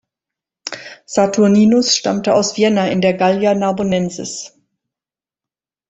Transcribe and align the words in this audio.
Saturninus 1.05 1.95
stammte 1.95 2.33
aus 2.33 2.57
Vienna 2.57 2.87
in 2.87 3.01
der 3.01 3.13
Gallia 3.13 3.53
Narbonensis. 3.53 4.57